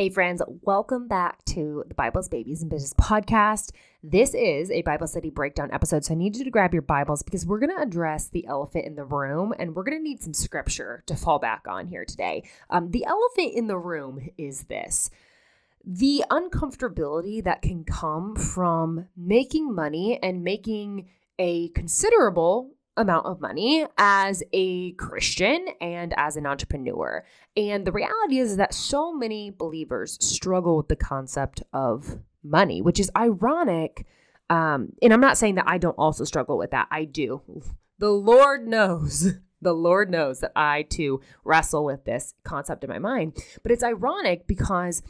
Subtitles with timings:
[0.00, 3.72] Hey, friends, welcome back to the Bibles, Babies, and Business podcast.
[4.02, 7.22] This is a Bible study breakdown episode, so I need you to grab your Bibles
[7.22, 10.22] because we're going to address the elephant in the room and we're going to need
[10.22, 12.48] some scripture to fall back on here today.
[12.70, 15.10] Um, the elephant in the room is this
[15.84, 22.70] the uncomfortability that can come from making money and making a considerable
[23.00, 27.24] amount of money as a Christian and as an entrepreneur.
[27.56, 33.00] And the reality is that so many believers struggle with the concept of money, which
[33.00, 34.06] is ironic.
[34.48, 36.88] Um, and I'm not saying that I don't also struggle with that.
[36.90, 37.42] I do.
[37.98, 39.34] The Lord knows.
[39.62, 43.36] The Lord knows that I too wrestle with this concept in my mind.
[43.62, 45.02] But it's ironic because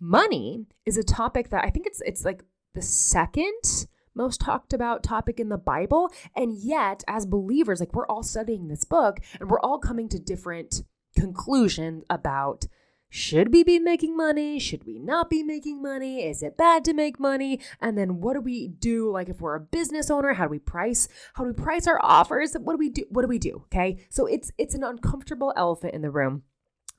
[0.00, 2.42] money is a topic that I think it's it's like
[2.72, 6.12] the second most talked about topic in the Bible.
[6.36, 10.18] And yet, as believers, like we're all studying this book and we're all coming to
[10.18, 10.82] different
[11.16, 12.66] conclusions about
[13.14, 14.58] should we be making money?
[14.58, 16.22] Should we not be making money?
[16.22, 17.60] Is it bad to make money?
[17.78, 19.10] And then what do we do?
[19.10, 21.08] Like if we're a business owner, how do we price?
[21.34, 22.54] How do we price our offers?
[22.54, 23.04] What do we do?
[23.10, 23.64] What do we do?
[23.66, 24.06] Okay.
[24.08, 26.44] So it's it's an uncomfortable elephant in the room.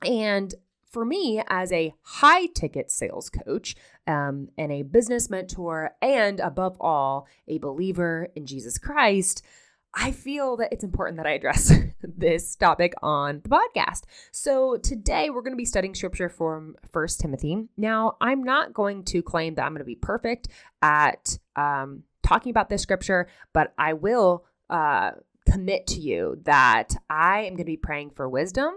[0.02, 0.54] And
[0.94, 3.74] for me, as a high ticket sales coach
[4.06, 9.44] um, and a business mentor, and above all, a believer in Jesus Christ,
[9.92, 14.02] I feel that it's important that I address this topic on the podcast.
[14.30, 17.68] So today we're going to be studying scripture from First Timothy.
[17.76, 20.48] Now, I'm not going to claim that I'm going to be perfect
[20.80, 25.10] at um, talking about this scripture, but I will uh,
[25.50, 28.74] commit to you that I am going to be praying for wisdom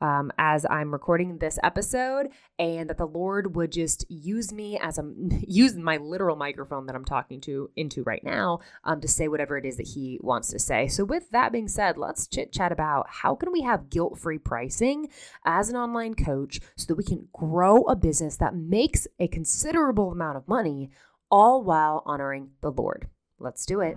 [0.00, 4.98] um, as I'm recording this episode, and that the Lord would just use me as
[4.98, 5.12] a
[5.46, 9.56] use my literal microphone that I'm talking to into right now um, to say whatever
[9.56, 10.88] it is that He wants to say.
[10.88, 14.38] So, with that being said, let's chit chat about how can we have guilt free
[14.38, 15.08] pricing
[15.44, 20.12] as an online coach so that we can grow a business that makes a considerable
[20.12, 20.90] amount of money,
[21.30, 23.08] all while honoring the Lord.
[23.38, 23.96] Let's do it.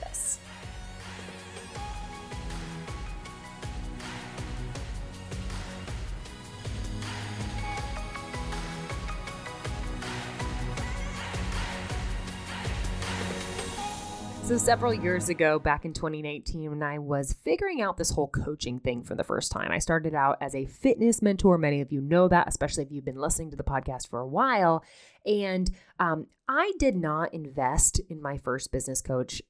[14.51, 18.81] So, several years ago, back in 2019, when I was figuring out this whole coaching
[18.81, 21.57] thing for the first time, I started out as a fitness mentor.
[21.57, 24.27] Many of you know that, especially if you've been listening to the podcast for a
[24.27, 24.83] while.
[25.25, 25.71] And
[26.01, 29.41] um, I did not invest in my first business coach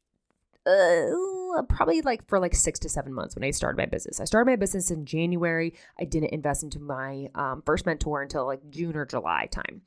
[0.67, 4.19] uh, probably like for like six to seven months when I started my business.
[4.19, 5.73] I started my business in January.
[5.99, 9.81] I didn't invest into my um, first mentor until like June or July time.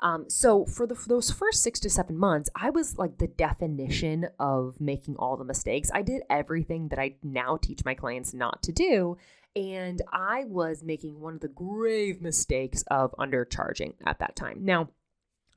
[0.00, 3.26] Um, so for the for those first six to seven months, I was like the
[3.26, 5.90] definition of making all the mistakes.
[5.92, 9.16] I did everything that I now teach my clients not to do.
[9.56, 14.58] And I was making one of the grave mistakes of undercharging at that time.
[14.60, 14.90] Now,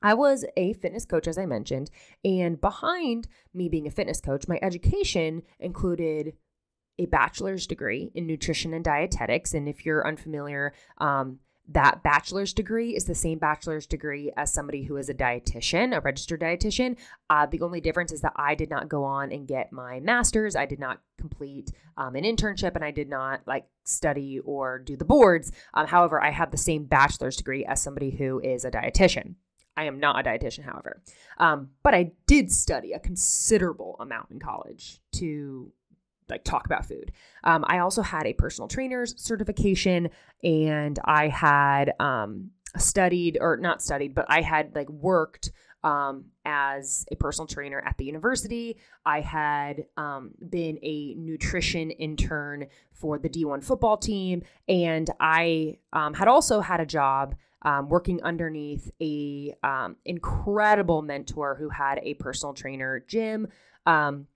[0.02, 1.90] I was a fitness coach, as I mentioned,
[2.24, 6.32] and behind me being a fitness coach, my education included
[6.98, 9.54] a bachelor's degree in nutrition and dietetics.
[9.54, 11.38] And if you're unfamiliar, um,
[11.72, 16.00] that bachelor's degree is the same bachelor's degree as somebody who is a dietitian, a
[16.00, 16.96] registered dietitian.
[17.30, 20.56] Uh, the only difference is that I did not go on and get my master's.
[20.56, 24.96] I did not complete um, an internship, and I did not like study or do
[24.96, 25.52] the boards.
[25.74, 29.34] Um, however, I have the same bachelor's degree as somebody who is a dietitian.
[29.76, 31.02] I am not a dietitian, however,
[31.38, 35.72] um, but I did study a considerable amount in college to
[36.32, 37.12] like talk about food.
[37.44, 40.10] Um, I also had a personal trainer's certification,
[40.42, 45.52] and I had um, studied or not studied, but I had like worked
[45.84, 48.78] um, as a personal trainer at the university.
[49.04, 56.14] I had um, been a nutrition intern for the D1 football team, and I um,
[56.14, 62.14] had also had a job um, working underneath a um, incredible mentor who had a
[62.14, 63.48] personal trainer, gym.
[63.86, 64.26] um,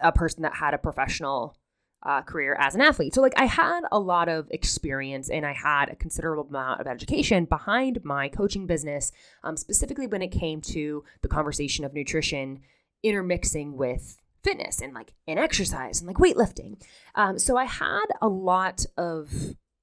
[0.00, 1.56] a person that had a professional
[2.02, 3.14] uh, career as an athlete.
[3.14, 6.86] So, like, I had a lot of experience and I had a considerable amount of
[6.86, 9.10] education behind my coaching business,
[9.42, 12.60] um, specifically when it came to the conversation of nutrition
[13.02, 16.80] intermixing with fitness and like and exercise and like weightlifting.
[17.14, 19.32] Um, so I had a lot of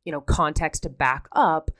[0.05, 1.71] you know context to back up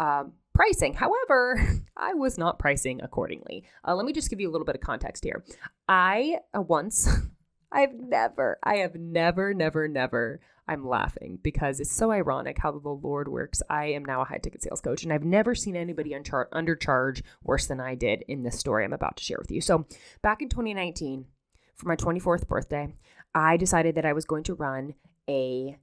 [0.00, 0.94] um, pricing.
[0.94, 1.60] However,
[1.96, 3.64] I was not pricing accordingly.
[3.86, 5.44] Uh, let me just give you a little bit of context here.
[5.88, 7.08] I uh, once,
[7.74, 12.88] I've never, I have never, never, never, I'm laughing because it's so ironic how the
[12.88, 13.62] Lord works.
[13.68, 17.22] I am now a high ticket sales coach, and I've never seen anybody unchar- undercharge
[17.42, 19.60] worse than I did in this story I'm about to share with you.
[19.60, 19.86] So,
[20.22, 21.26] back in 2019,
[21.74, 22.94] for my 24th birthday,
[23.34, 24.94] I decided that I was going to run
[25.28, 25.76] a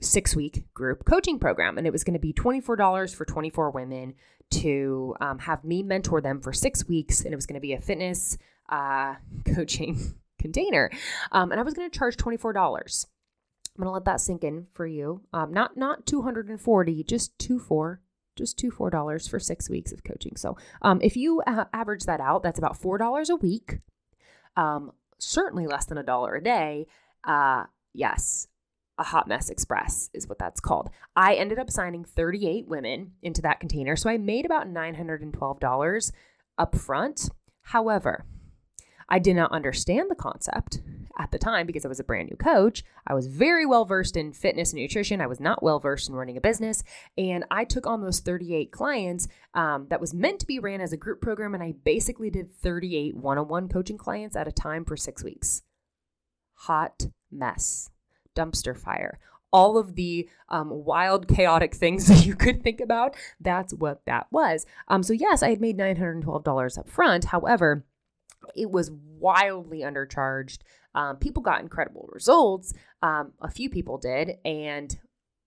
[0.00, 1.78] six week group coaching program.
[1.78, 4.14] And it was going to be $24 for 24 women
[4.50, 7.22] to um, have me mentor them for six weeks.
[7.24, 8.36] And it was going to be a fitness
[8.68, 9.16] uh,
[9.54, 10.90] coaching container.
[11.30, 13.06] Um, and I was going to charge $24.
[13.80, 15.22] I'm going to let that sink in for you.
[15.32, 18.00] Um, not not 240, just two four,
[18.36, 20.36] just two four dollars for six weeks of coaching.
[20.36, 23.78] So um, if you uh, average that out, that's about four dollars a week.
[24.56, 26.86] Um, certainly less than a dollar a day.
[27.24, 27.64] Uh,
[27.94, 28.48] yes,
[28.98, 30.90] a hot mess express is what that's called.
[31.16, 36.12] I ended up signing 38 women into that container, so I made about $912
[36.58, 37.30] up front.
[37.62, 38.26] However,
[39.10, 40.80] I did not understand the concept
[41.18, 42.84] at the time because I was a brand new coach.
[43.06, 45.20] I was very well versed in fitness and nutrition.
[45.20, 46.82] I was not well versed in running a business.
[47.18, 50.92] And I took on those 38 clients um, that was meant to be ran as
[50.92, 51.54] a group program.
[51.54, 55.22] And I basically did 38 one on one coaching clients at a time for six
[55.24, 55.62] weeks.
[56.54, 57.90] Hot mess
[58.34, 59.18] dumpster fire.
[59.52, 64.28] All of the um, wild, chaotic things that you could think about, that's what that
[64.30, 64.64] was.
[64.88, 67.24] Um, so, yes, I had made $912 up front.
[67.26, 67.84] However,
[68.54, 70.58] it was wildly undercharged.
[70.94, 72.72] Um, people got incredible results.
[73.02, 74.38] Um, a few people did.
[74.44, 74.98] And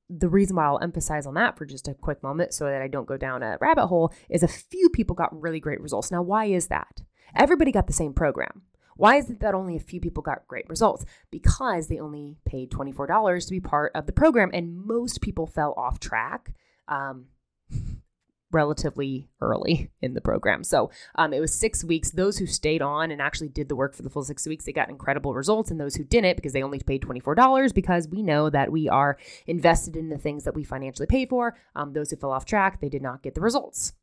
[0.09, 2.87] the reason why I'll emphasize on that for just a quick moment so that I
[2.87, 6.11] don't go down a rabbit hole is a few people got really great results.
[6.11, 7.01] Now, why is that?
[7.35, 8.63] Everybody got the same program.
[8.95, 11.03] Why is it that only a few people got great results?
[11.31, 15.73] Because they only paid $24 to be part of the program, and most people fell
[15.77, 16.53] off track.
[16.87, 17.25] Um,
[18.53, 20.63] relatively early in the program.
[20.63, 22.11] So um, it was six weeks.
[22.11, 24.73] Those who stayed on and actually did the work for the full six weeks, they
[24.73, 25.71] got incredible results.
[25.71, 29.17] And those who didn't, because they only paid $24, because we know that we are
[29.47, 32.79] invested in the things that we financially pay for, um, those who fell off track,
[32.81, 33.93] they did not get the results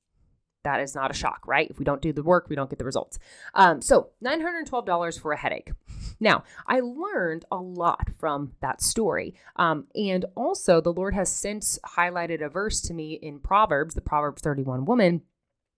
[0.62, 1.70] that is not a shock, right?
[1.70, 3.18] If we don't do the work, we don't get the results.
[3.54, 5.72] Um, so $912 for a headache.
[6.18, 9.34] Now, I learned a lot from that story.
[9.56, 14.00] Um, and also, the Lord has since highlighted a verse to me in Proverbs, the
[14.00, 15.22] Proverbs 31 woman.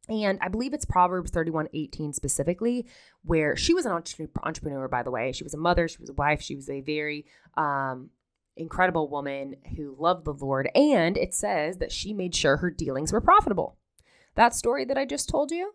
[0.08, 2.86] And I believe it's Proverbs 31 18 specifically,
[3.24, 5.32] where she was an entrepreneur, by the way.
[5.32, 7.24] She was a mother, she was a wife, she was a very
[7.56, 8.10] um,
[8.56, 10.68] incredible woman who loved the Lord.
[10.74, 13.76] And it says that she made sure her dealings were profitable.
[14.34, 15.74] That story that I just told you,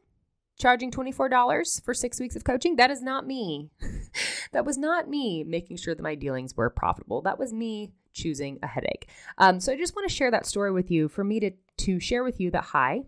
[0.57, 3.69] charging $24 for six weeks of coaching, that is not me.
[4.51, 7.21] that was not me making sure that my dealings were profitable.
[7.21, 9.07] That was me choosing a headache.
[9.37, 11.99] Um, so I just want to share that story with you for me to, to
[11.99, 13.01] share with you that, hi,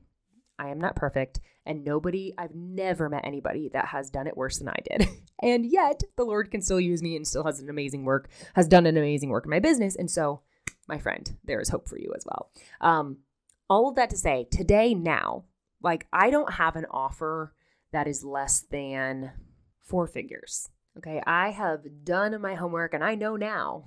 [0.60, 1.40] I am not perfect.
[1.66, 5.08] And nobody, I've never met anybody that has done it worse than I did.
[5.42, 8.68] and yet the Lord can still use me and still has an amazing work, has
[8.68, 9.96] done an amazing work in my business.
[9.96, 10.42] And so,
[10.88, 12.52] my friend, there is hope for you as well.
[12.82, 13.18] Um,
[13.70, 15.44] all of that to say, today, now,
[15.82, 17.54] Like, I don't have an offer
[17.92, 19.32] that is less than
[19.82, 20.70] four figures.
[20.98, 21.22] Okay.
[21.26, 23.86] I have done my homework and I know now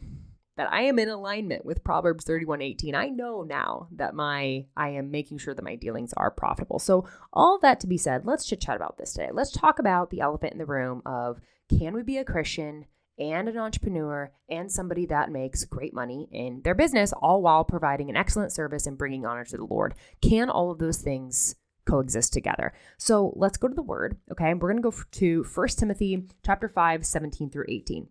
[0.56, 2.94] that I am in alignment with Proverbs 31:18.
[2.94, 6.78] I know now that my I am making sure that my dealings are profitable.
[6.78, 9.30] So all that to be said, let's chit chat about this today.
[9.32, 12.86] Let's talk about the elephant in the room of can we be a Christian
[13.18, 18.10] and an entrepreneur and somebody that makes great money in their business all while providing
[18.10, 19.94] an excellent service and bringing honor to the Lord?
[20.20, 22.72] Can all of those things coexist together.
[22.98, 24.16] So let's go to the word.
[24.30, 24.52] Okay.
[24.54, 28.06] We're going to go to 1 Timothy chapter 5, 17 through 18.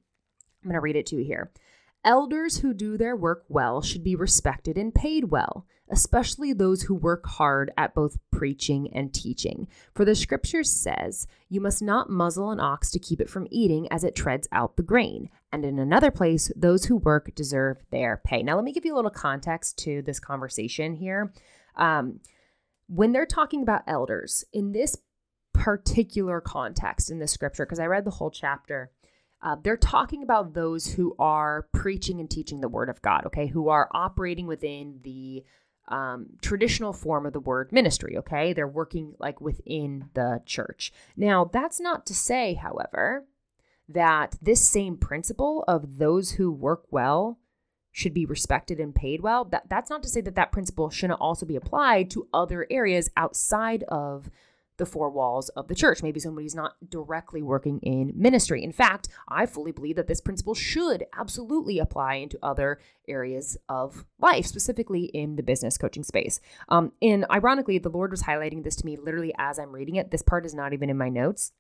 [0.64, 1.52] I'm going to read it to you here.
[2.04, 6.96] Elders who do their work well should be respected and paid well, especially those who
[6.96, 9.68] work hard at both preaching and teaching.
[9.94, 13.88] For the scripture says, You must not muzzle an ox to keep it from eating
[13.92, 15.30] as it treads out the grain.
[15.52, 18.42] And in another place, those who work deserve their pay.
[18.42, 21.32] Now, let me give you a little context to this conversation here.
[21.76, 22.20] Um,
[22.94, 24.98] when they're talking about elders in this
[25.54, 28.92] particular context in the scripture, because I read the whole chapter,
[29.42, 33.48] uh, they're talking about those who are preaching and teaching the word of God, okay,
[33.48, 35.46] who are operating within the
[35.88, 38.52] um, traditional form of the word ministry, okay?
[38.52, 40.92] They're working like within the church.
[41.16, 43.26] Now, that's not to say, however,
[43.88, 47.40] that this same principle of those who work well
[47.92, 49.46] should be respected and paid well.
[49.46, 53.10] That, that's not to say that that principle shouldn't also be applied to other areas
[53.18, 54.30] outside of
[54.78, 56.02] the four walls of the church.
[56.02, 58.64] Maybe somebody's not directly working in ministry.
[58.64, 64.06] In fact, I fully believe that this principle should absolutely apply into other areas of
[64.20, 66.40] life, specifically in the business coaching space.
[66.70, 70.10] Um, and ironically, the Lord was highlighting this to me literally as I'm reading it.
[70.10, 71.52] This part is not even in my notes.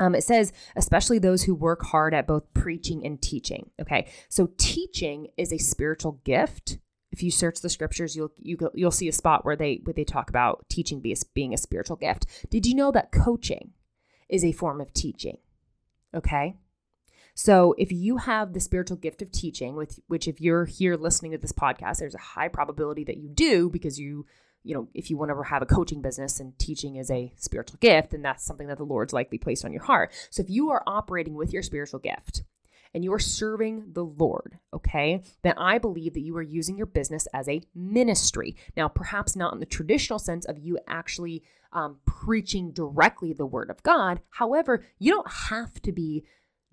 [0.00, 3.70] Um, it says, especially those who work hard at both preaching and teaching.
[3.80, 6.78] Okay, so teaching is a spiritual gift
[7.12, 9.94] if you search the scriptures, you'll you go, you'll see a spot where they where
[9.94, 11.02] they talk about teaching
[11.34, 12.26] being a spiritual gift.
[12.50, 13.72] Did you know that coaching
[14.28, 15.38] is a form of teaching?
[16.14, 16.56] Okay.
[17.34, 21.32] So if you have the spiritual gift of teaching, with which if you're here listening
[21.32, 24.26] to this podcast, there's a high probability that you do because you,
[24.62, 27.32] you know, if you want to ever have a coaching business and teaching is a
[27.36, 30.12] spiritual gift, and that's something that the Lord's likely placed on your heart.
[30.30, 32.42] So if you are operating with your spiritual gift,
[32.92, 36.86] and you are serving the Lord, okay, then I believe that you are using your
[36.86, 38.56] business as a ministry.
[38.76, 43.70] Now, perhaps not in the traditional sense of you actually um, preaching directly the word
[43.70, 44.20] of God.
[44.30, 46.24] However, you don't have to be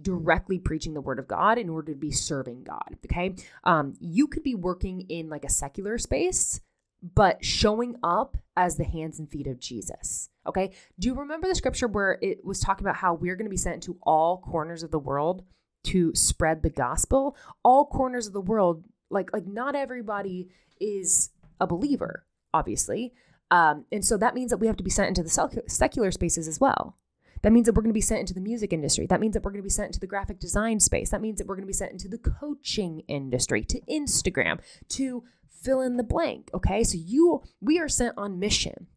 [0.02, 2.98] directly preaching the word of God in order to be serving God.
[3.06, 3.36] Okay.
[3.64, 6.62] Um, you could be working in like a secular space,
[7.02, 10.30] but showing up as the hands and feet of Jesus.
[10.48, 10.74] Okay.
[10.98, 13.58] Do you remember the scripture where it was talking about how we're going to be
[13.58, 15.44] sent to all corners of the world
[15.88, 20.50] to spread the gospel all corners of the world like like not everybody
[20.82, 23.14] is a believer obviously
[23.50, 26.48] um, and so that means that we have to be sent into the secular spaces
[26.48, 26.98] as well
[27.44, 29.44] that means that we're going to be sent into the music industry that means that
[29.44, 31.64] we're going to be sent into the graphic design space that means that we're going
[31.64, 35.24] to be sent into the coaching industry to instagram to
[35.68, 38.88] fill in the blank okay so you we are sent on mission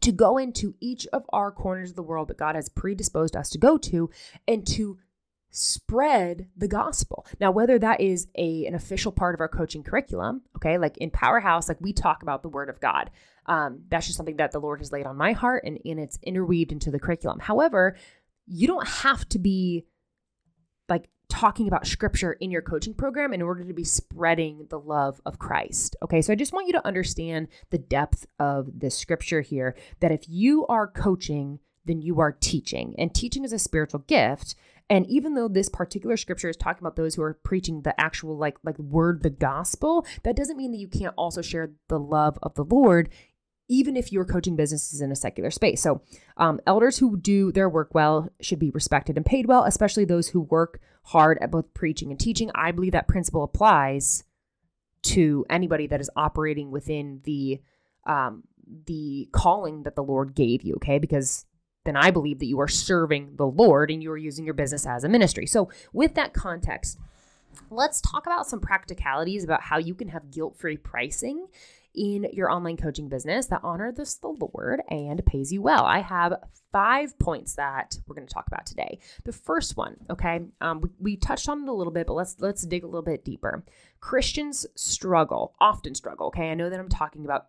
[0.00, 3.50] to go into each of our corners of the world that God has predisposed us
[3.50, 4.10] to go to
[4.46, 4.98] and to
[5.50, 7.26] spread the gospel.
[7.40, 11.10] Now, whether that is a an official part of our coaching curriculum, okay, like in
[11.10, 13.10] Powerhouse, like we talk about the Word of God.
[13.46, 16.18] Um, that's just something that the Lord has laid on my heart, and, and it's
[16.22, 17.38] interweaved into the curriculum.
[17.38, 17.96] However,
[18.46, 19.86] you don't have to be
[20.88, 25.20] like talking about scripture in your coaching program in order to be spreading the love
[25.26, 25.96] of Christ.
[26.02, 30.12] Okay, so I just want you to understand the depth of this scripture here that
[30.12, 34.54] if you are coaching, then you are teaching, and teaching is a spiritual gift.
[34.88, 38.36] And even though this particular scripture is talking about those who are preaching the actual
[38.36, 42.38] like like word the gospel, that doesn't mean that you can't also share the love
[42.42, 43.08] of the Lord
[43.68, 45.82] even if your coaching business is in a secular space.
[45.82, 46.02] So,
[46.36, 50.28] um, elders who do their work well should be respected and paid well, especially those
[50.28, 52.50] who work hard at both preaching and teaching.
[52.54, 54.24] I believe that principle applies
[55.02, 57.60] to anybody that is operating within the
[58.04, 58.44] um,
[58.86, 60.74] the calling that the Lord gave you.
[60.74, 61.44] Okay, because
[61.84, 64.86] then I believe that you are serving the Lord and you are using your business
[64.86, 65.46] as a ministry.
[65.46, 66.98] So, with that context,
[67.70, 71.46] let's talk about some practicalities about how you can have guilt free pricing
[71.96, 75.84] in your online coaching business that honor this the Lord and pays you well.
[75.84, 76.34] I have
[76.70, 78.98] five points that we're going to talk about today.
[79.24, 82.36] The first one, okay, um, we, we touched on it a little bit, but let's
[82.38, 83.64] let's dig a little bit deeper.
[84.00, 86.28] Christians struggle, often struggle.
[86.28, 87.46] Okay, I know that I'm talking about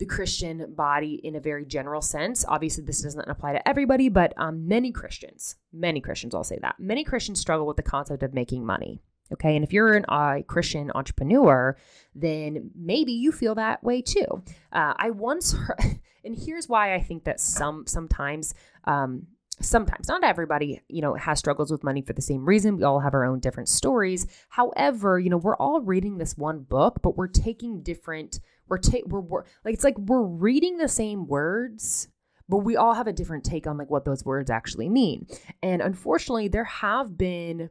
[0.00, 2.44] the Christian body in a very general sense.
[2.48, 6.76] Obviously, this doesn't apply to everybody, but um, many Christians, many Christians, I'll say that,
[6.78, 9.02] many Christians struggle with the concept of making money.
[9.32, 9.54] Okay.
[9.54, 11.76] And if you're a uh, Christian entrepreneur,
[12.14, 14.42] then maybe you feel that way too.
[14.72, 19.26] Uh, I once heard, And here's why I think that some sometimes um
[19.60, 23.00] sometimes not everybody you know has struggles with money for the same reason we all
[23.00, 27.14] have our own different stories however you know we're all reading this one book but
[27.18, 32.08] we're taking different we're ta- we're, we're like it's like we're reading the same words
[32.48, 35.26] but we all have a different take on like what those words actually mean
[35.62, 37.68] and unfortunately there have been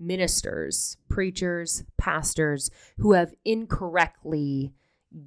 [0.00, 4.72] ministers preachers pastors who have incorrectly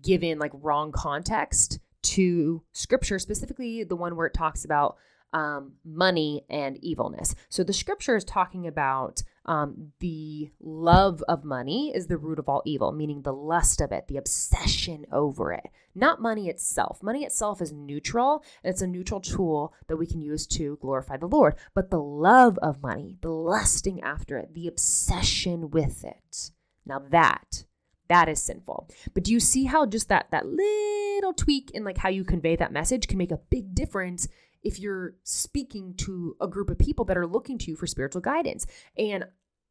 [0.02, 4.98] given like wrong context to scripture specifically the one where it talks about
[5.34, 7.36] um, money and evilness.
[7.50, 12.48] So the scripture is talking about um, the love of money is the root of
[12.48, 17.02] all evil, meaning the lust of it, the obsession over it, not money itself.
[17.02, 21.18] Money itself is neutral and it's a neutral tool that we can use to glorify
[21.18, 21.56] the Lord.
[21.74, 26.52] But the love of money, the lusting after it, the obsession with it,
[26.86, 27.66] now that
[28.12, 28.90] that is sinful.
[29.14, 32.58] But do you see how just that that little tweak in like how you convey
[32.58, 34.28] that message can make a big difference
[34.64, 38.22] if you're speaking to a group of people that are looking to you for spiritual
[38.22, 38.66] guidance.
[38.98, 39.26] And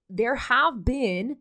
[0.09, 1.39] there have been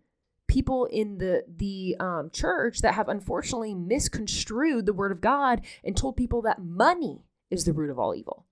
[0.48, 5.96] people in the the um, church that have unfortunately misconstrued the word of God and
[5.96, 8.46] told people that money is the root of all evil,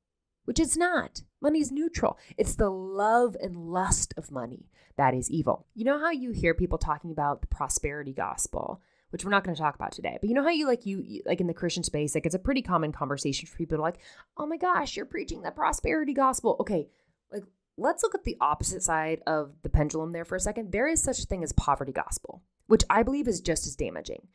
[0.45, 1.23] which it's not.
[1.41, 2.17] Money is neutral.
[2.37, 5.67] It's the love and lust of money that is evil.
[5.75, 9.55] You know how you hear people talking about the prosperity gospel which we're not going
[9.55, 10.17] to talk about today.
[10.19, 12.39] But you know how you like you, like in the Christian space, like it's a
[12.39, 13.99] pretty common conversation for people to like,
[14.37, 16.87] "Oh my gosh, you're preaching the prosperity gospel." Okay,
[17.31, 17.43] like
[17.77, 20.71] let's look at the opposite side of the pendulum there for a second.
[20.71, 24.27] There is such a thing as poverty gospel, which I believe is just as damaging.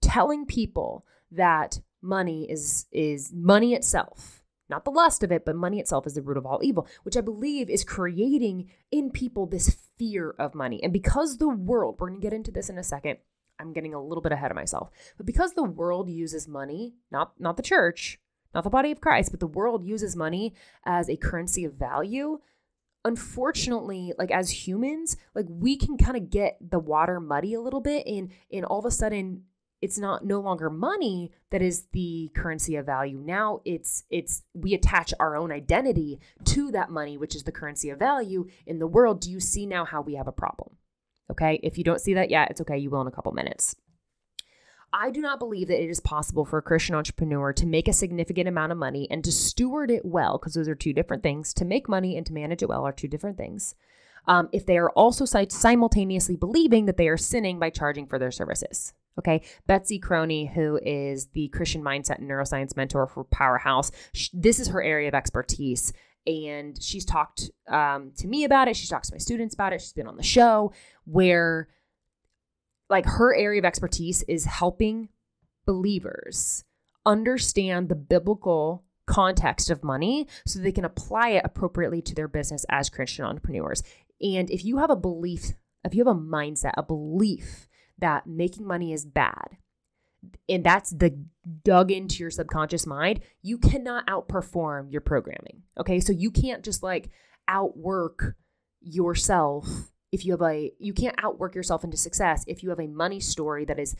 [0.00, 5.78] Telling people that money is is money itself, not the lust of it, but money
[5.78, 9.76] itself is the root of all evil, which I believe is creating in people this
[9.96, 10.82] fear of money.
[10.82, 13.18] And because the world, we're going to get into this in a second,
[13.58, 14.90] I'm getting a little bit ahead of myself.
[15.16, 18.20] But because the world uses money, not not the church,
[18.54, 20.54] not the body of Christ, but the world uses money
[20.84, 22.40] as a currency of value,
[23.04, 27.80] unfortunately, like as humans, like we can kind of get the water muddy a little
[27.80, 29.44] bit and and all of a sudden
[29.80, 33.18] it's not no longer money that is the currency of value.
[33.18, 37.90] Now it's it's we attach our own identity to that money which is the currency
[37.90, 39.20] of value in the world.
[39.20, 40.76] Do you see now how we have a problem
[41.32, 41.58] Okay.
[41.62, 42.78] If you don't see that yet, it's okay.
[42.78, 43.74] You will in a couple minutes.
[44.92, 47.94] I do not believe that it is possible for a Christian entrepreneur to make a
[47.94, 51.54] significant amount of money and to steward it well, because those are two different things.
[51.54, 53.74] To make money and to manage it well are two different things.
[54.28, 58.30] Um, if they are also simultaneously believing that they are sinning by charging for their
[58.30, 58.92] services.
[59.18, 59.42] Okay.
[59.66, 63.90] Betsy Croney, who is the Christian mindset and neuroscience mentor for Powerhouse,
[64.32, 65.92] this is her area of expertise
[66.26, 68.76] and she's talked um, to me about it.
[68.76, 69.80] She's talked to my students about it.
[69.80, 70.72] She's been on the show
[71.04, 71.68] where,
[72.88, 75.08] like, her area of expertise is helping
[75.66, 76.64] believers
[77.04, 82.64] understand the biblical context of money so they can apply it appropriately to their business
[82.68, 83.82] as Christian entrepreneurs.
[84.20, 85.52] And if you have a belief,
[85.84, 89.58] if you have a mindset, a belief that making money is bad,
[90.48, 91.16] and that's the
[91.64, 95.62] dug into your subconscious mind, you cannot outperform your programming.
[95.78, 96.00] Okay.
[96.00, 97.10] So you can't just like
[97.48, 98.36] outwork
[98.80, 99.66] yourself
[100.12, 103.18] if you have a, you can't outwork yourself into success if you have a money
[103.18, 103.96] story that is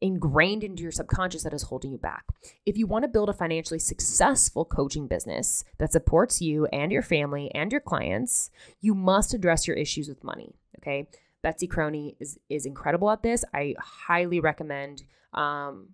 [0.00, 2.24] ingrained into your subconscious that is holding you back.
[2.64, 7.02] If you want to build a financially successful coaching business that supports you and your
[7.02, 10.54] family and your clients, you must address your issues with money.
[10.78, 11.08] Okay.
[11.42, 13.44] Betsy Croney is, is incredible at this.
[13.54, 15.88] I highly recommend um,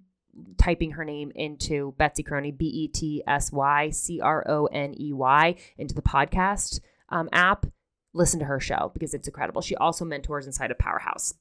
[0.59, 4.95] typing her name into Betsy Croney, B E T S Y C R O N
[4.99, 7.67] E Y, into the podcast um, app.
[8.13, 9.61] Listen to her show because it's incredible.
[9.61, 11.35] She also mentors inside of Powerhouse.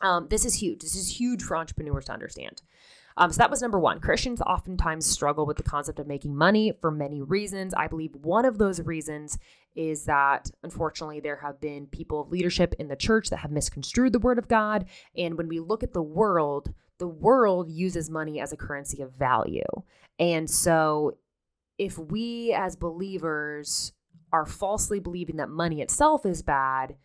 [0.00, 0.80] Um, this is huge.
[0.80, 2.62] This is huge for entrepreneurs to understand.
[3.16, 4.00] Um, so that was number one.
[4.00, 7.74] Christians oftentimes struggle with the concept of making money for many reasons.
[7.74, 9.38] I believe one of those reasons
[9.74, 14.12] is that unfortunately there have been people of leadership in the church that have misconstrued
[14.12, 14.86] the word of God.
[15.16, 19.12] And when we look at the world, the world uses money as a currency of
[19.14, 19.64] value.
[20.18, 21.16] And so
[21.78, 23.92] if we as believers
[24.32, 26.96] are falsely believing that money itself is bad,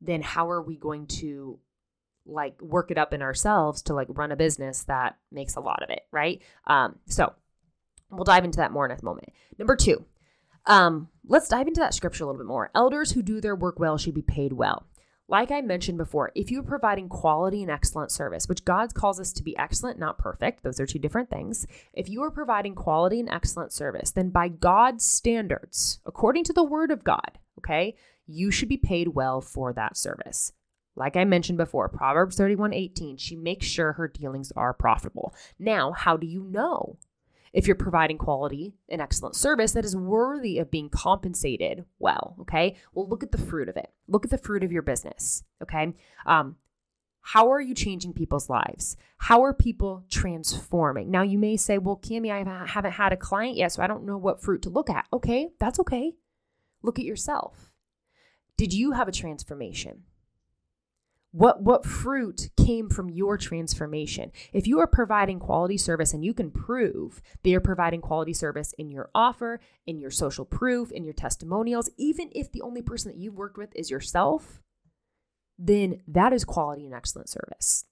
[0.00, 1.58] then how are we going to
[2.26, 5.82] like work it up in ourselves to like run a business that makes a lot
[5.82, 6.40] of it, right?
[6.66, 7.32] Um, so
[8.10, 9.28] we'll dive into that more in a moment.
[9.58, 10.04] Number two,
[10.66, 12.70] um, let's dive into that scripture a little bit more.
[12.74, 14.86] Elders who do their work well should be paid well.
[15.26, 19.32] Like I mentioned before, if you're providing quality and excellent service, which God calls us
[19.32, 21.66] to be excellent, not perfect, those are two different things.
[21.94, 26.62] If you are providing quality and excellent service, then by God's standards, according to the
[26.62, 30.52] word of God, okay, you should be paid well for that service.
[30.96, 35.34] Like I mentioned before, Proverbs 31:18, she makes sure her dealings are profitable.
[35.58, 36.98] Now, how do you know?
[37.54, 42.74] if you're providing quality and excellent service that is worthy of being compensated well, okay?
[42.92, 43.92] Well, look at the fruit of it.
[44.08, 45.94] Look at the fruit of your business, okay?
[46.26, 46.56] Um,
[47.22, 48.96] how are you changing people's lives?
[49.16, 51.10] How are people transforming?
[51.10, 54.04] Now, you may say, well, Camie, I haven't had a client yet, so I don't
[54.04, 55.06] know what fruit to look at.
[55.12, 56.14] Okay, that's okay.
[56.82, 57.72] Look at yourself.
[58.58, 60.02] Did you have a transformation?
[61.34, 64.30] What, what fruit came from your transformation?
[64.52, 68.72] If you are providing quality service and you can prove that you're providing quality service
[68.78, 73.10] in your offer, in your social proof, in your testimonials, even if the only person
[73.10, 74.62] that you've worked with is yourself,
[75.58, 77.84] then that is quality and excellent service.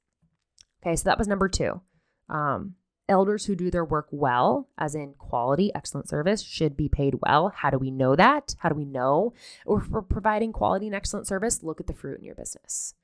[0.81, 1.81] Okay, so that was number two.
[2.29, 2.77] Um,
[3.09, 7.53] elders who do their work well, as in quality, excellent service, should be paid well.
[7.57, 8.55] How do we know that?
[8.59, 9.35] How do we know?
[9.67, 12.95] Or if we're providing quality and excellent service, look at the fruit in your business.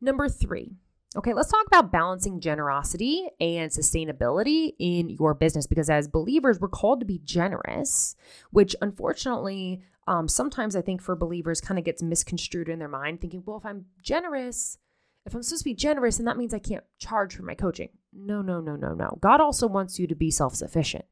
[0.00, 0.72] Number three,
[1.16, 6.68] okay, let's talk about balancing generosity and sustainability in your business because as believers, we're
[6.68, 8.16] called to be generous,
[8.50, 13.20] which unfortunately, um, sometimes I think for believers kind of gets misconstrued in their mind,
[13.20, 14.78] thinking, well, if I'm generous,
[15.24, 17.88] if I'm supposed to be generous, then that means I can't charge for my coaching.
[18.12, 19.18] No, no, no, no, no.
[19.20, 21.04] God also wants you to be self sufficient.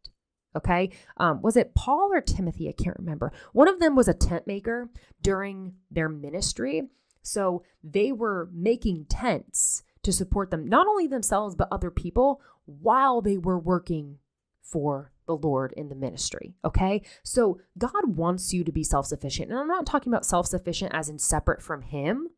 [0.56, 0.90] Okay.
[1.16, 2.68] Um, was it Paul or Timothy?
[2.68, 3.32] I can't remember.
[3.52, 4.88] One of them was a tent maker
[5.20, 6.82] during their ministry.
[7.24, 13.20] So they were making tents to support them, not only themselves, but other people while
[13.20, 14.18] they were working
[14.62, 16.54] for the Lord in the ministry.
[16.64, 17.02] Okay.
[17.22, 19.50] So God wants you to be self sufficient.
[19.50, 22.28] And I'm not talking about self sufficient as in separate from Him.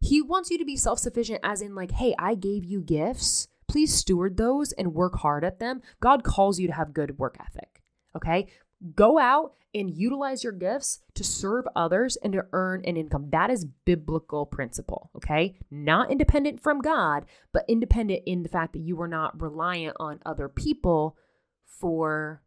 [0.00, 3.48] He wants you to be self sufficient as in, like, hey, I gave you gifts.
[3.68, 5.80] Please steward those and work hard at them.
[6.00, 7.82] God calls you to have good work ethic.
[8.14, 8.48] Okay.
[8.94, 13.30] Go out and utilize your gifts to serve others and to earn an income.
[13.30, 15.54] That is biblical principle, okay?
[15.70, 20.20] Not independent from God, but independent in the fact that you are not reliant on
[20.26, 21.16] other people
[21.64, 22.42] for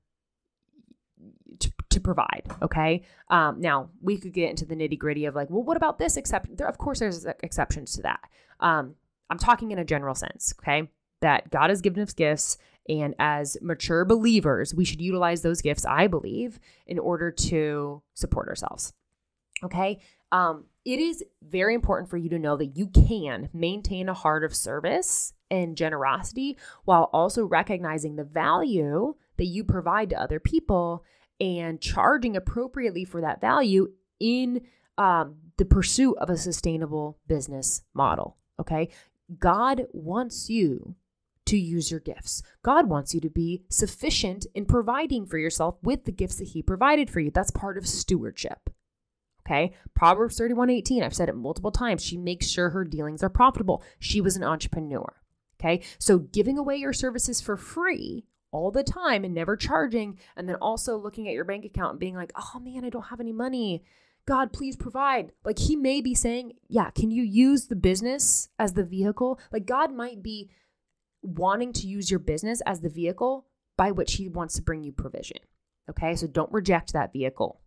[1.59, 3.03] to, to provide, okay?
[3.29, 6.17] Um, now, we could get into the nitty gritty of like, well, what about this
[6.17, 6.55] exception?
[6.55, 8.19] There, of course, there's exceptions to that.
[8.59, 8.95] Um,
[9.29, 10.89] I'm talking in a general sense, okay?
[11.21, 15.85] That God has given us gifts and as mature believers, we should utilize those gifts,
[15.85, 18.93] I believe, in order to support ourselves.
[19.63, 19.99] Okay.
[20.31, 24.43] Um, it is very important for you to know that you can maintain a heart
[24.43, 31.03] of service and generosity while also recognizing the value that you provide to other people
[31.39, 34.61] and charging appropriately for that value in
[34.97, 38.37] um, the pursuit of a sustainable business model.
[38.59, 38.89] Okay.
[39.39, 40.95] God wants you
[41.45, 42.41] to use your gifts.
[42.63, 46.61] God wants you to be sufficient in providing for yourself with the gifts that He
[46.61, 47.31] provided for you.
[47.31, 48.69] That's part of stewardship.
[49.47, 49.73] Okay.
[49.93, 52.03] Proverbs 31 18, I've said it multiple times.
[52.03, 53.83] She makes sure her dealings are profitable.
[53.99, 55.21] She was an entrepreneur.
[55.59, 55.81] Okay.
[55.99, 60.55] So giving away your services for free all the time and never charging, and then
[60.55, 63.33] also looking at your bank account and being like, oh man, I don't have any
[63.33, 63.83] money.
[64.25, 65.31] God, please provide.
[65.43, 69.39] Like he may be saying, yeah, can you use the business as the vehicle?
[69.51, 70.49] Like God might be
[71.25, 73.45] wanting to use your business as the vehicle
[73.77, 75.37] by which he wants to bring you provision.
[75.89, 77.59] Okay, so don't reject that vehicle.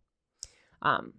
[0.82, 1.14] Um,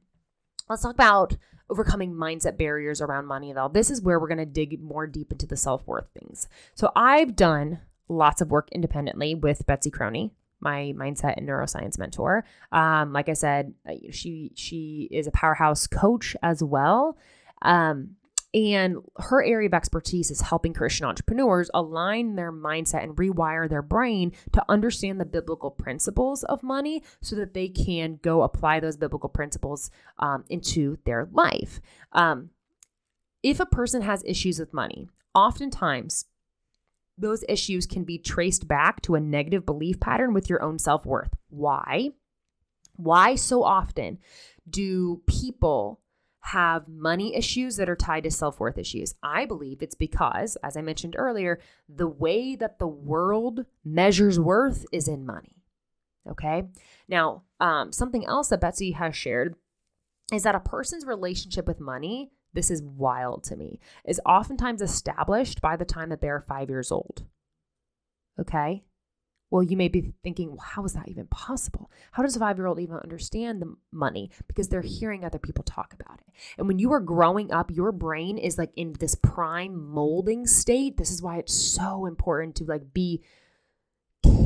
[0.70, 1.38] let's talk about
[1.70, 3.70] overcoming mindset barriers around money, though.
[3.72, 6.48] This is where we're going to dig more deep into the self worth things.
[6.76, 12.44] So I've done lots of work independently with Betsy Croney, my mindset and neuroscience mentor.
[12.72, 17.18] Um, like I said, uh, she she is a powerhouse coach as well.
[17.62, 18.16] Um,
[18.54, 23.84] and her area of expertise is helping Christian entrepreneurs align their mindset and rewire their
[23.84, 28.98] brain to understand the biblical principles of money so that they can go apply those
[28.98, 31.80] biblical principles um, into their life.
[32.12, 32.50] Um,
[33.44, 36.26] if a person has issues with money, oftentimes
[37.18, 41.06] those issues can be traced back to a negative belief pattern with your own self
[41.06, 41.36] worth.
[41.50, 42.10] Why?
[42.96, 44.18] Why so often
[44.70, 46.02] do people
[46.42, 49.16] have money issues that are tied to self worth issues.
[49.22, 54.86] I believe it's because, as I mentioned earlier, the way that the world measures worth
[54.92, 55.56] is in money.
[56.30, 56.64] Okay.
[57.08, 59.56] Now, um, something else that Betsy has shared
[60.32, 65.62] is that a person's relationship with money, this is wild to me, is oftentimes established
[65.62, 67.24] by the time that they're five years old.
[68.40, 68.84] Okay.
[69.52, 71.90] Well, you may be thinking, well, how is that even possible?
[72.12, 74.30] How does a five year old even understand the money?
[74.48, 76.34] Because they're hearing other people talk about it.
[76.58, 80.98] And when you are growing up, your brain is like in this prime molding state.
[80.98, 83.24] This is why it's so important to like be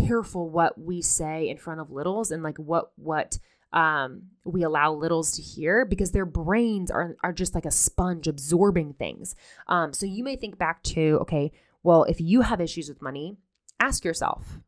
[0.07, 3.39] careful what we say in front of littles and like what, what,
[3.73, 8.27] um, we allow littles to hear because their brains are, are just like a sponge
[8.27, 9.35] absorbing things.
[9.67, 13.35] Um, so you may think back to, okay, well, if you have issues with money,
[13.79, 14.59] ask yourself,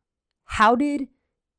[0.46, 1.08] how did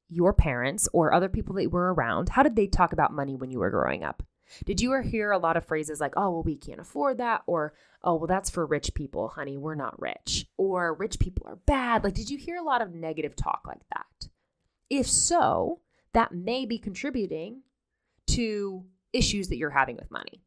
[0.10, 3.52] your parents or other people that were around, how did they talk about money when
[3.52, 4.24] you were growing up?
[4.66, 7.44] Did you hear a lot of phrases like, oh, well, we can't afford that?
[7.48, 9.58] Or, oh, well, that's for rich people, honey.
[9.58, 10.48] We're not rich.
[10.58, 12.04] Or rich people are bad.
[12.04, 14.30] Like, did you hear a lot of negative talk like that?
[14.90, 15.82] If so,
[16.14, 17.64] that may be contributing
[18.28, 20.42] to issues that you're having with money.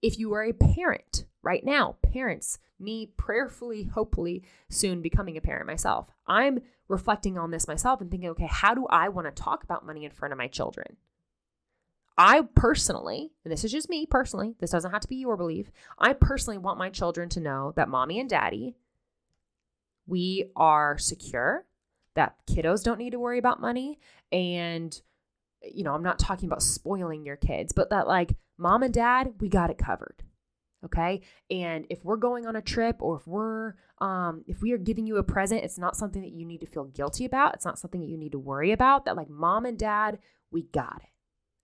[0.00, 5.66] If you are a parent right now, parents, me prayerfully, hopefully soon becoming a parent
[5.66, 9.62] myself, I'm reflecting on this myself and thinking, okay, how do I want to talk
[9.64, 10.96] about money in front of my children?
[12.16, 15.70] I personally, and this is just me personally, this doesn't have to be your belief.
[15.98, 18.76] I personally want my children to know that mommy and daddy,
[20.06, 21.66] we are secure,
[22.14, 23.98] that kiddos don't need to worry about money.
[24.30, 25.00] And,
[25.62, 29.34] you know, I'm not talking about spoiling your kids, but that like mom and dad,
[29.40, 30.22] we got it covered.
[30.84, 31.22] Okay.
[31.50, 35.06] And if we're going on a trip or if we're, um, if we are giving
[35.06, 37.54] you a present, it's not something that you need to feel guilty about.
[37.54, 39.06] It's not something that you need to worry about.
[39.06, 40.18] That like mom and dad,
[40.50, 41.08] we got it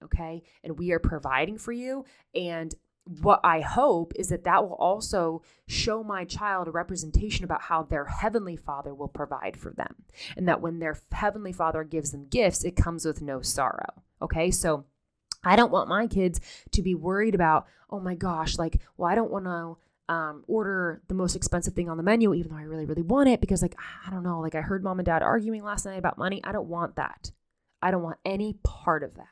[0.05, 0.43] okay?
[0.63, 2.05] And we are providing for you.
[2.35, 2.75] And
[3.23, 7.83] what I hope is that that will also show my child a representation about how
[7.83, 9.97] their heavenly father will provide for them.
[10.37, 14.51] And that when their heavenly father gives them gifts, it comes with no sorrow, okay?
[14.51, 14.85] So
[15.45, 16.41] I don't want my kids
[16.73, 19.77] to be worried about, oh my gosh, like, well, I don't want to.
[20.13, 23.29] Um, order the most expensive thing on the menu, even though I really, really want
[23.29, 26.01] it because, like, I don't know, like, I heard mom and dad arguing last night
[26.01, 26.41] about money.
[26.43, 27.31] I don't want that.
[27.81, 29.29] I don't want any part of that.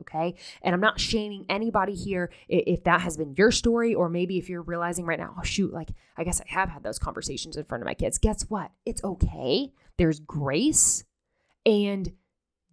[0.00, 0.34] Okay.
[0.62, 4.48] And I'm not shaming anybody here if that has been your story, or maybe if
[4.48, 7.64] you're realizing right now, oh, shoot, like, I guess I have had those conversations in
[7.66, 8.16] front of my kids.
[8.16, 8.70] Guess what?
[8.86, 9.74] It's okay.
[9.98, 11.04] There's grace
[11.66, 12.10] and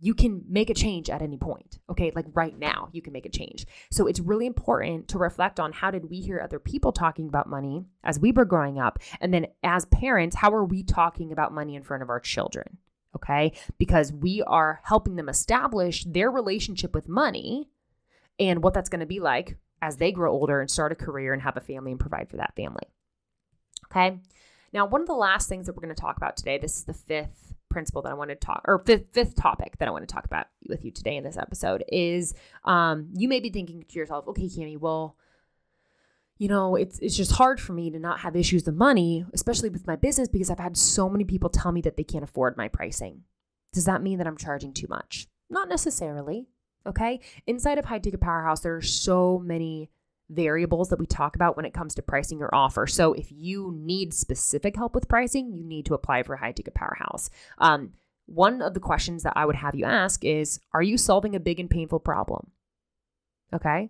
[0.02, 1.80] you can make a change at any point.
[1.90, 2.12] Okay.
[2.14, 3.66] Like right now, you can make a change.
[3.92, 7.48] So it's really important to reflect on how did we hear other people talking about
[7.48, 9.00] money as we were growing up?
[9.22, 12.78] And then as parents, how are we talking about money in front of our children?
[13.16, 13.52] okay?
[13.78, 17.70] Because we are helping them establish their relationship with money
[18.40, 21.34] and what that's going to be like as they grow older and start a career
[21.34, 22.88] and have a family and provide for that family.
[23.92, 24.20] Okay?
[24.74, 26.86] Now, one of the last things that we're going to talk about today, this is
[26.86, 30.08] the fifth principle that I want to talk, or fifth, fifth topic that I want
[30.08, 32.34] to talk about with you today in this episode is
[32.66, 35.16] um, you may be thinking to yourself, okay, Camie, well,
[36.38, 39.70] you know, it's it's just hard for me to not have issues with money, especially
[39.70, 42.58] with my business because I've had so many people tell me that they can't afford
[42.58, 43.24] my pricing.
[43.74, 45.28] Does that mean that I'm charging too much?
[45.50, 46.48] Not necessarily.
[46.86, 47.20] Okay?
[47.46, 49.92] Inside of High Ticket Powerhouse, there are so many
[50.32, 52.88] variables that we talk about when it comes to pricing your offer.
[52.88, 56.52] So if you need specific help with pricing, you need to apply for a High
[56.52, 57.30] Ticket Powerhouse.
[57.58, 57.94] Um,
[58.26, 61.40] one of the questions that I would have you ask is Are you solving a
[61.40, 62.52] big and painful problem?
[63.54, 63.90] Okay.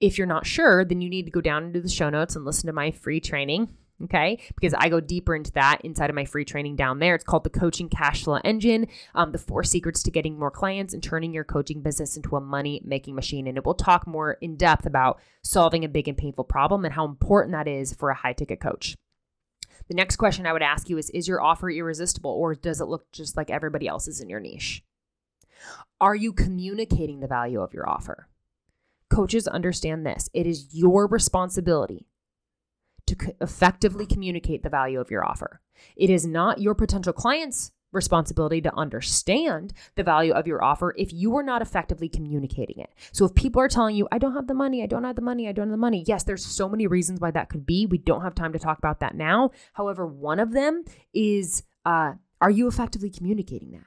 [0.00, 2.44] If you're not sure, then you need to go down into the show notes and
[2.44, 3.74] listen to my free training.
[4.04, 7.16] Okay, because I go deeper into that inside of my free training down there.
[7.16, 10.94] It's called the Coaching Cash Flow Engine um, the four secrets to getting more clients
[10.94, 13.48] and turning your coaching business into a money making machine.
[13.48, 16.94] And it will talk more in depth about solving a big and painful problem and
[16.94, 18.94] how important that is for a high ticket coach.
[19.88, 22.86] The next question I would ask you is Is your offer irresistible or does it
[22.86, 24.84] look just like everybody else's in your niche?
[26.00, 28.28] Are you communicating the value of your offer?
[29.10, 30.30] Coaches understand this.
[30.32, 32.06] It is your responsibility
[33.08, 35.60] to co- effectively communicate the value of your offer.
[35.96, 41.12] It is not your potential client's responsibility to understand the value of your offer if
[41.12, 42.90] you are not effectively communicating it.
[43.12, 45.22] So if people are telling you, I don't have the money, I don't have the
[45.22, 47.86] money, I don't have the money, yes, there's so many reasons why that could be.
[47.86, 49.52] We don't have time to talk about that now.
[49.72, 53.86] However, one of them is uh, are you effectively communicating that?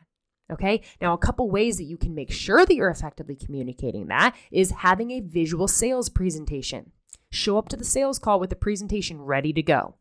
[0.51, 0.81] Okay.
[0.99, 4.71] Now, a couple ways that you can make sure that you're effectively communicating that is
[4.71, 6.91] having a visual sales presentation.
[7.31, 9.95] Show up to the sales call with the presentation ready to go.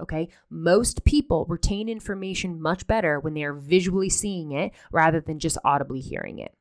[0.00, 0.28] Okay.
[0.48, 5.58] Most people retain information much better when they are visually seeing it rather than just
[5.64, 6.54] audibly hearing it.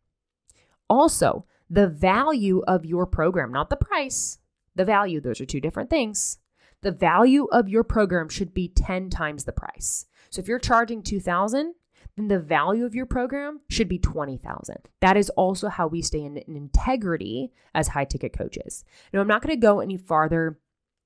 [0.90, 4.40] Also, the value of your program, not the price,
[4.76, 6.40] the value, those are two different things.
[6.82, 10.06] The value of your program should be 10 times the price.
[10.30, 11.74] So if you're charging 2000,
[12.18, 14.78] then the value of your program should be 20,000.
[15.02, 18.84] That is also how we stay in, in integrity as high ticket coaches.
[19.14, 20.60] Now, I'm not going to go any farther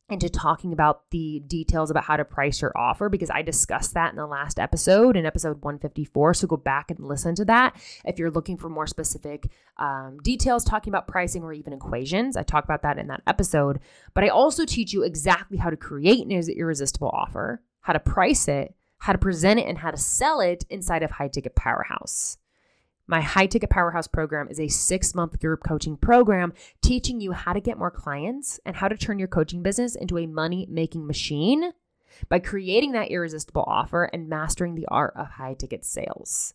[0.10, 4.12] into talking about the details about how to price your offer because I discussed that
[4.12, 6.34] in the last episode, in episode 154.
[6.34, 10.66] So go back and listen to that if you're looking for more specific um, details
[10.66, 12.36] talking about pricing or even equations.
[12.36, 13.80] I talk about that in that episode.
[14.14, 18.50] But I also teach you exactly how to create an irresistible offer, how to price
[18.50, 22.38] it, how to present it, and how to sell it inside of High Ticket Powerhouse.
[23.08, 27.52] My High Ticket Powerhouse program is a six month group coaching program teaching you how
[27.54, 31.08] to get more clients and how to turn your coaching business into a money making
[31.08, 31.72] machine
[32.30, 36.54] by creating that irresistible offer and mastering the art of high ticket sales.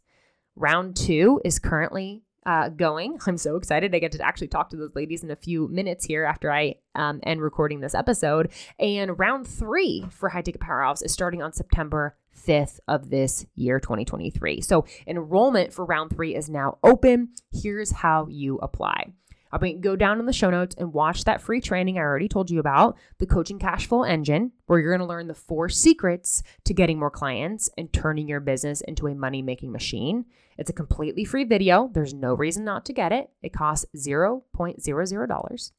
[0.55, 3.19] Round two is currently uh, going.
[3.27, 3.93] I'm so excited.
[3.93, 6.77] I get to actually talk to those ladies in a few minutes here after I
[6.95, 8.53] um, end recording this episode.
[8.79, 13.81] And round three for High Ticket Powerhouse is starting on September 5th of this year,
[13.81, 14.61] 2023.
[14.61, 17.31] So enrollment for round three is now open.
[17.53, 19.13] Here's how you apply.
[19.53, 22.29] I mean, go down in the show notes and watch that free training I already
[22.29, 25.69] told you about, the Coaching Cash Flow Engine, where you're going to learn the four
[25.69, 30.27] secrets to getting more clients and turning your business into a money making machine.
[30.59, 31.89] It's a completely free video.
[31.93, 33.31] There's no reason not to get it.
[33.43, 35.73] It costs $0.00.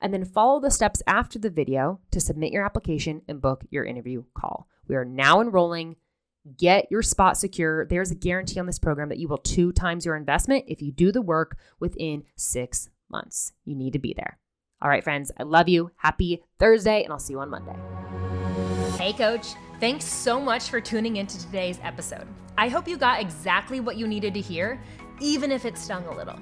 [0.00, 3.84] And then follow the steps after the video to submit your application and book your
[3.84, 4.66] interview call.
[4.88, 5.96] We are now enrolling.
[6.58, 7.86] Get your spot secure.
[7.86, 10.90] There's a guarantee on this program that you will two times your investment if you
[10.90, 13.52] do the work within six months.
[13.64, 14.38] You need to be there.
[14.80, 15.92] All right, friends, I love you.
[15.96, 17.76] Happy Thursday, and I'll see you on Monday.
[18.98, 19.54] Hey, coach.
[19.78, 22.26] Thanks so much for tuning into today's episode.
[22.58, 24.80] I hope you got exactly what you needed to hear,
[25.20, 26.38] even if it stung a little.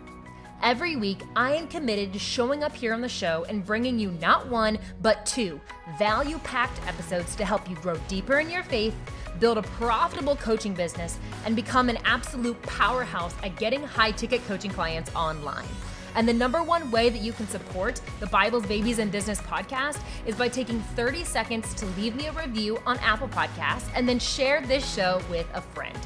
[0.62, 4.10] Every week, I am committed to showing up here on the show and bringing you
[4.20, 5.58] not one, but two
[5.98, 8.94] value packed episodes to help you grow deeper in your faith,
[9.38, 14.70] build a profitable coaching business, and become an absolute powerhouse at getting high ticket coaching
[14.70, 15.64] clients online.
[16.14, 19.98] And the number one way that you can support the Bibles, Babies, and Business podcast
[20.26, 24.18] is by taking 30 seconds to leave me a review on Apple Podcasts and then
[24.18, 25.98] share this show with a friend.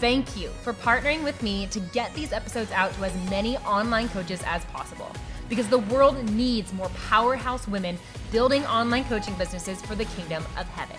[0.00, 4.08] Thank you for partnering with me to get these episodes out to as many online
[4.08, 5.12] coaches as possible
[5.46, 7.98] because the world needs more powerhouse women
[8.32, 10.96] building online coaching businesses for the kingdom of heaven.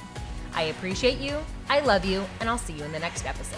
[0.53, 3.57] I appreciate you, I love you, and I'll see you in the next episode.